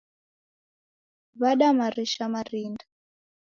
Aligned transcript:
Wada 1.39 1.67
marisha 1.77 2.25
marinda 2.33 2.85